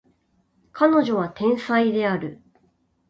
[0.73, 2.41] 彼女は天才である